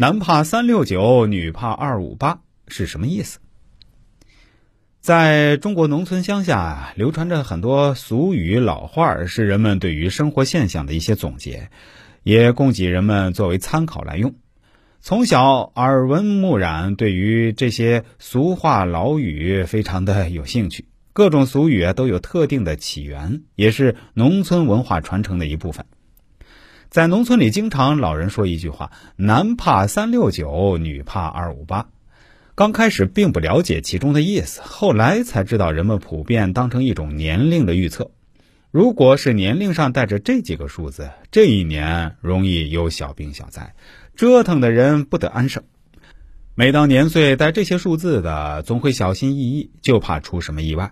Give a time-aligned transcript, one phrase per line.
[0.00, 3.38] 男怕三六九，女怕二五八是什么意思？
[4.98, 11.68] 在中国农村乡下，流传着很多俗语老话，是人们对于生活现象的一些总结，
[12.22, 14.34] 也供给人们作为参考来用。
[15.02, 20.86] 从小耳闻目染，对于这些俗话老语非常的有兴趣。
[21.12, 25.84] 各种俗语都有特定的起源，也是农村文化传承的一部分。
[26.90, 31.86] 在农村里，经常老人说一句话：“男怕三六九，女怕二五八。”
[32.56, 38.10] 刚开始并不了解其中的意思，后来才知道人们普遍当成一种年龄的预测。
[38.72, 43.72] 如果是年龄上带着这几个数字，这一年容易有小病小灾，
[44.16, 45.62] 折腾的人不得安生。
[46.56, 50.90] 每当年岁带这些数字的，总会小心翼翼，就怕出什么意外。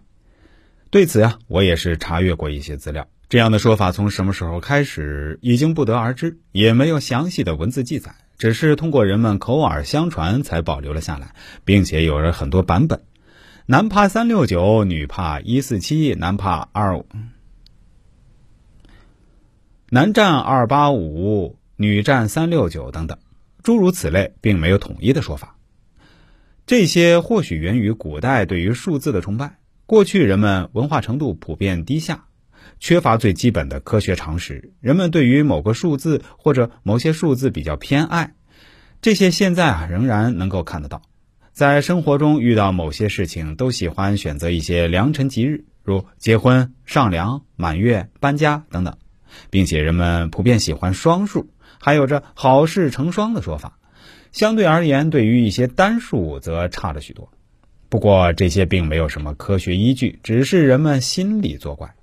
[0.90, 3.08] 对此呀，我也是查阅过一些资料。
[3.28, 13.02] 这样的说法从什么时候开始已经不得而知，也没有详细的文字记载，只是通过人们口耳相传才保留了下来，并且有着很多版本。
[13.66, 17.04] 男怕三六九，女怕一四七，男怕二五，
[19.90, 23.18] 男占二八五，女占三六九等等，
[23.62, 25.54] 诸如此类，并没有统一的说法。
[26.64, 32.24] 这些或许源于古代对于数字的崇拜，过去人们文化程度普遍低下。
[32.80, 38.34] 缺乏最基本的科学常识，人们对于某个数字或者某些数字比较偏爱，
[39.00, 41.02] 这些现在啊仍然能够看得到。
[41.52, 48.96] 在生活中遇到某些事情，都喜欢选择一些良辰吉日，如结婚、上梁、满月、搬家等等，
[49.50, 53.78] 并且人们普遍喜欢双数，还有着好事成双的说法。
[54.30, 57.28] 相对而言，对于一些单数则差了许多。
[57.88, 61.94] 不过这些并没有什么科学依据，只是人们心理作怪。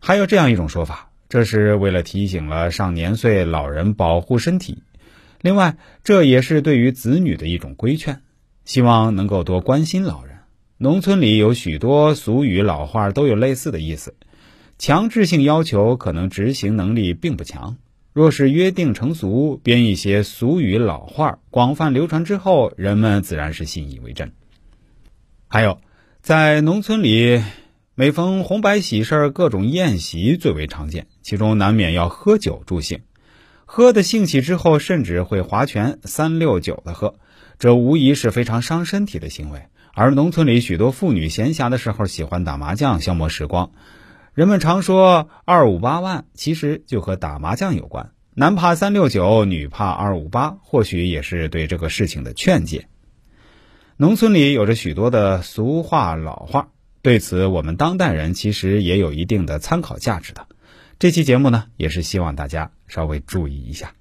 [0.00, 4.82] 还有这样一种说法，这是为了提醒了上年岁老人保护身体。
[5.40, 8.22] 另外，这也是对于子女的一种规劝，
[8.64, 10.38] 希望能够多关心老人。
[10.78, 14.14] 农村里有许多俗语老话都有类似的意思，
[14.78, 17.76] 强制性要求可能执行能力并不强。
[18.12, 24.32] 若是约定成俗，编一些俗语老话，广泛流传之后，人们自然是信以为真。
[25.48, 25.80] 还有，
[26.22, 27.42] 在农村里。
[27.98, 33.00] 每逢红白喜事各种宴席最为常见，其中难免要喝酒助兴。
[33.64, 37.14] 喝的兴起之后，甚至会划拳三六九的喝，
[37.58, 39.62] 这无疑是非常伤身体的行为。
[39.94, 43.70] 而农村里许多妇女闲暇的时候喜欢打麻将消磨时光。
[44.34, 48.10] 人们常说二五八万，其实就和打麻将有关。
[48.34, 52.88] 男怕三六九，女怕二五八，或许也是对这个事情的劝诫。
[53.96, 56.68] 农村里有着许多的俗话老话。
[57.06, 60.48] 对此，我们当代人其实也有一定的参考价值的。
[60.98, 63.94] 这期节目呢，也是希望大家稍微注意一下。